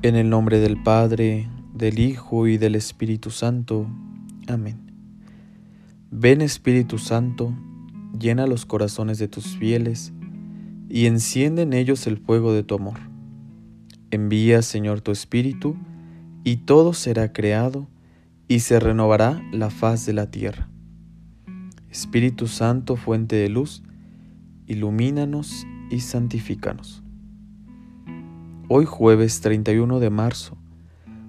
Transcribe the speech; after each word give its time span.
En 0.00 0.14
el 0.14 0.30
nombre 0.30 0.60
del 0.60 0.80
Padre, 0.80 1.48
del 1.74 1.98
Hijo 1.98 2.46
y 2.46 2.56
del 2.56 2.76
Espíritu 2.76 3.30
Santo. 3.30 3.88
Amén. 4.46 4.78
Ven 6.12 6.40
Espíritu 6.40 6.98
Santo, 6.98 7.52
llena 8.16 8.46
los 8.46 8.64
corazones 8.64 9.18
de 9.18 9.26
tus 9.26 9.56
fieles 9.56 10.12
y 10.88 11.06
enciende 11.06 11.62
en 11.62 11.72
ellos 11.72 12.06
el 12.06 12.16
fuego 12.16 12.52
de 12.52 12.62
tu 12.62 12.76
amor. 12.76 13.00
Envía, 14.12 14.62
Señor, 14.62 15.00
tu 15.00 15.10
Espíritu, 15.10 15.76
y 16.44 16.58
todo 16.58 16.92
será 16.92 17.32
creado, 17.32 17.88
y 18.46 18.60
se 18.60 18.78
renovará 18.78 19.42
la 19.50 19.68
faz 19.68 20.06
de 20.06 20.12
la 20.12 20.30
tierra. 20.30 20.68
Espíritu 21.90 22.46
Santo, 22.46 22.94
fuente 22.94 23.34
de 23.34 23.48
luz, 23.48 23.82
ilumínanos 24.68 25.66
y 25.90 25.98
santifícanos. 25.98 27.02
Hoy 28.70 28.84
jueves 28.84 29.40
31 29.40 29.98
de 29.98 30.10
marzo, 30.10 30.58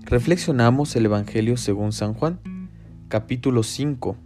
reflexionamos 0.03 0.93
el 0.97 1.05
Evangelio 1.05 1.55
según 1.55 1.93
San 1.93 2.13
Juan, 2.13 2.41
capítulo 3.07 3.63
5, 3.63 4.17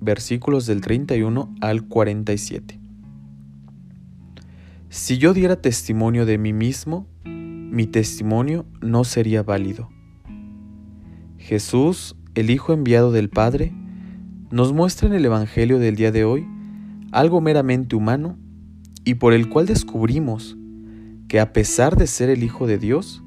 versículos 0.00 0.66
del 0.66 0.80
31 0.80 1.54
al 1.60 1.86
47. 1.86 2.80
Si 4.88 5.18
yo 5.18 5.32
diera 5.32 5.62
testimonio 5.62 6.26
de 6.26 6.38
mí 6.38 6.52
mismo, 6.52 7.06
mi 7.24 7.86
testimonio 7.86 8.66
no 8.80 9.04
sería 9.04 9.44
válido. 9.44 9.88
Jesús, 11.38 12.16
el 12.34 12.50
Hijo 12.50 12.72
enviado 12.72 13.12
del 13.12 13.30
Padre, 13.30 13.72
nos 14.50 14.72
muestra 14.72 15.06
en 15.06 15.14
el 15.14 15.24
Evangelio 15.24 15.78
del 15.78 15.94
día 15.94 16.10
de 16.10 16.24
hoy 16.24 16.44
algo 17.12 17.40
meramente 17.40 17.94
humano 17.94 18.36
y 19.04 19.14
por 19.14 19.34
el 19.34 19.48
cual 19.48 19.66
descubrimos 19.66 20.56
que 21.36 21.40
a 21.40 21.52
pesar 21.52 21.98
de 21.98 22.06
ser 22.06 22.30
el 22.30 22.42
Hijo 22.42 22.66
de 22.66 22.78
Dios, 22.78 23.22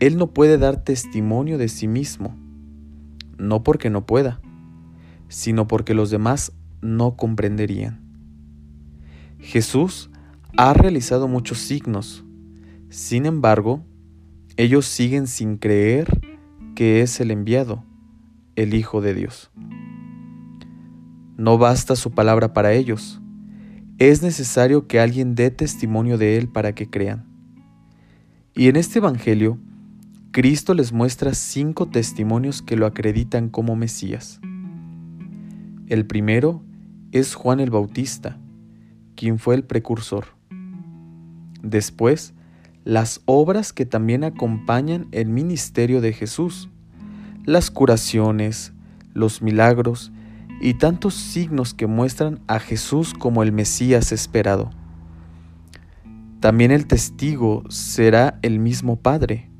Él 0.00 0.16
no 0.16 0.34
puede 0.34 0.58
dar 0.58 0.82
testimonio 0.82 1.58
de 1.58 1.68
sí 1.68 1.86
mismo, 1.86 2.36
no 3.38 3.62
porque 3.62 3.88
no 3.88 4.04
pueda, 4.04 4.40
sino 5.28 5.68
porque 5.68 5.94
los 5.94 6.10
demás 6.10 6.50
no 6.80 7.14
comprenderían. 7.14 8.00
Jesús 9.38 10.10
ha 10.56 10.72
realizado 10.72 11.28
muchos 11.28 11.58
signos, 11.58 12.24
sin 12.88 13.26
embargo, 13.26 13.84
ellos 14.56 14.86
siguen 14.86 15.28
sin 15.28 15.56
creer 15.56 16.08
que 16.74 17.00
es 17.00 17.20
el 17.20 17.30
enviado, 17.30 17.84
el 18.56 18.74
Hijo 18.74 19.00
de 19.00 19.14
Dios. 19.14 19.52
No 21.36 21.58
basta 21.58 21.94
su 21.94 22.10
palabra 22.10 22.52
para 22.52 22.72
ellos, 22.72 23.22
es 24.00 24.22
necesario 24.22 24.86
que 24.86 24.98
alguien 24.98 25.34
dé 25.34 25.50
testimonio 25.50 26.16
de 26.16 26.38
Él 26.38 26.48
para 26.48 26.74
que 26.74 26.88
crean. 26.88 27.26
Y 28.54 28.68
en 28.68 28.76
este 28.76 28.98
Evangelio, 28.98 29.58
Cristo 30.32 30.72
les 30.72 30.90
muestra 30.90 31.34
cinco 31.34 31.86
testimonios 31.86 32.62
que 32.62 32.76
lo 32.76 32.86
acreditan 32.86 33.50
como 33.50 33.76
Mesías. 33.76 34.40
El 35.86 36.06
primero 36.06 36.62
es 37.12 37.34
Juan 37.34 37.60
el 37.60 37.68
Bautista, 37.68 38.38
quien 39.16 39.38
fue 39.38 39.54
el 39.54 39.64
precursor. 39.64 40.28
Después, 41.62 42.32
las 42.84 43.20
obras 43.26 43.74
que 43.74 43.84
también 43.84 44.24
acompañan 44.24 45.08
el 45.12 45.28
ministerio 45.28 46.00
de 46.00 46.14
Jesús, 46.14 46.70
las 47.44 47.70
curaciones, 47.70 48.72
los 49.12 49.42
milagros 49.42 50.10
y 50.60 50.74
tantos 50.74 51.14
signos 51.14 51.72
que 51.72 51.86
muestran 51.86 52.40
a 52.46 52.60
Jesús 52.60 53.14
como 53.14 53.42
el 53.42 53.50
Mesías 53.50 54.12
esperado. 54.12 54.70
También 56.40 56.70
el 56.70 56.86
testigo 56.86 57.64
será 57.68 58.38
el 58.42 58.60
mismo 58.60 58.96
Padre, 58.96 59.50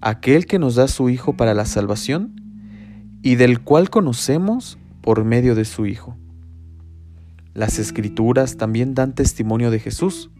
aquel 0.00 0.46
que 0.46 0.58
nos 0.58 0.76
da 0.76 0.88
su 0.88 1.10
Hijo 1.10 1.36
para 1.36 1.54
la 1.54 1.64
salvación 1.64 2.40
y 3.22 3.34
del 3.34 3.60
cual 3.60 3.90
conocemos 3.90 4.78
por 5.00 5.24
medio 5.24 5.54
de 5.54 5.64
su 5.64 5.86
Hijo. 5.86 6.16
Las 7.54 7.78
escrituras 7.78 8.56
también 8.56 8.94
dan 8.94 9.14
testimonio 9.14 9.70
de 9.70 9.78
Jesús. 9.80 10.30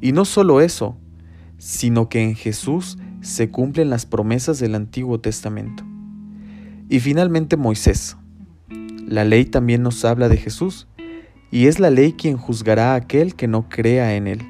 Y 0.00 0.12
no 0.12 0.24
solo 0.24 0.62
eso, 0.62 0.96
sino 1.58 2.08
que 2.08 2.22
en 2.22 2.34
Jesús 2.34 2.96
se 3.20 3.50
cumplen 3.50 3.90
las 3.90 4.06
promesas 4.06 4.58
del 4.58 4.74
Antiguo 4.74 5.20
Testamento. 5.20 5.84
Y 6.88 7.00
finalmente 7.00 7.58
Moisés, 7.58 8.16
la 9.10 9.24
ley 9.24 9.44
también 9.44 9.82
nos 9.82 10.04
habla 10.04 10.28
de 10.28 10.36
Jesús, 10.36 10.86
y 11.50 11.66
es 11.66 11.80
la 11.80 11.90
ley 11.90 12.12
quien 12.12 12.36
juzgará 12.36 12.92
a 12.92 12.94
aquel 12.94 13.34
que 13.34 13.48
no 13.48 13.68
crea 13.68 14.14
en 14.14 14.28
él. 14.28 14.40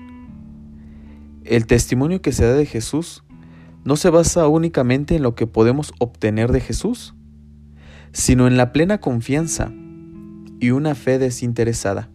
El 1.45 1.67
testimonio 1.67 2.21
que 2.21 2.33
se 2.33 2.45
da 2.45 2.53
de 2.53 2.67
Jesús 2.67 3.25
no 3.85 3.97
se 3.97 4.11
basa 4.11 4.47
únicamente 4.49 5.17
en 5.17 5.23
lo 5.23 5.35
que 5.35 5.47
podemos 5.47 5.95
obtener 5.99 6.53
de 6.53 6.61
Jesús, 6.61 7.15
sino 8.13 8.47
en 8.47 8.59
la 8.59 8.71
plena 8.71 9.01
confianza 9.01 9.73
y 10.61 10.73
una 10.73 10.95
fe 10.95 11.19
desinteresada. 11.19 12.11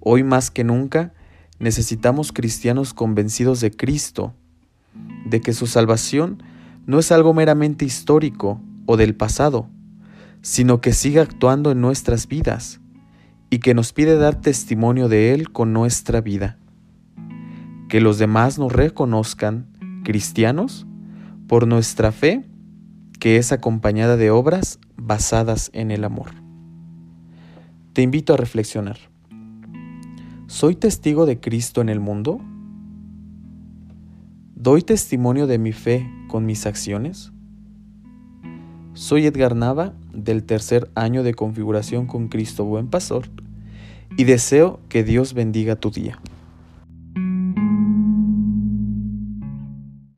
Hoy 0.00 0.24
más 0.24 0.50
que 0.50 0.64
nunca 0.64 1.12
necesitamos 1.58 2.32
cristianos 2.32 2.94
convencidos 2.94 3.60
de 3.60 3.70
Cristo, 3.70 4.32
de 5.26 5.42
que 5.42 5.52
su 5.52 5.66
salvación 5.66 6.42
no 6.86 6.98
es 6.98 7.12
algo 7.12 7.34
meramente 7.34 7.84
histórico 7.84 8.62
o 8.86 8.96
del 8.96 9.14
pasado, 9.14 9.68
sino 10.42 10.80
que 10.80 10.92
sigue 10.92 11.20
actuando 11.20 11.70
en 11.70 11.80
nuestras 11.80 12.26
vidas 12.26 12.80
y 13.48 13.60
que 13.60 13.74
nos 13.74 13.92
pide 13.92 14.16
dar 14.16 14.40
testimonio 14.40 15.08
de 15.08 15.32
Él 15.32 15.50
con 15.52 15.72
nuestra 15.72 16.20
vida. 16.20 16.58
Que 17.88 18.00
los 18.00 18.18
demás 18.18 18.58
nos 18.58 18.72
reconozcan 18.72 19.68
cristianos 20.04 20.86
por 21.46 21.66
nuestra 21.66 22.12
fe 22.12 22.44
que 23.20 23.36
es 23.36 23.52
acompañada 23.52 24.16
de 24.16 24.30
obras 24.30 24.80
basadas 24.96 25.70
en 25.74 25.92
el 25.92 26.04
amor. 26.04 26.30
Te 27.92 28.02
invito 28.02 28.34
a 28.34 28.36
reflexionar. 28.36 28.98
¿Soy 30.48 30.74
testigo 30.74 31.24
de 31.24 31.38
Cristo 31.38 31.80
en 31.82 31.88
el 31.88 32.00
mundo? 32.00 32.40
¿Doy 34.56 34.82
testimonio 34.82 35.46
de 35.46 35.58
mi 35.58 35.72
fe 35.72 36.10
con 36.28 36.46
mis 36.46 36.66
acciones? 36.66 37.32
Soy 38.94 39.24
Edgar 39.24 39.56
Nava 39.56 39.94
del 40.12 40.44
tercer 40.44 40.90
año 40.94 41.22
de 41.22 41.32
configuración 41.32 42.06
con 42.06 42.28
Cristo 42.28 42.64
Buen 42.64 42.88
Pastor 42.88 43.24
y 44.18 44.24
deseo 44.24 44.80
que 44.90 45.02
Dios 45.02 45.32
bendiga 45.32 45.76
tu 45.76 45.90
día. 45.90 46.18